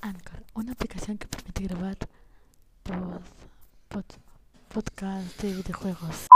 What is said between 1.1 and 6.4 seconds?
que permite grabar pod, pod, podcast de videojuegos.